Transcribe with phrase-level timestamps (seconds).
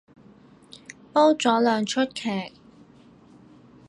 [1.13, 2.53] 煲咗兩齣劇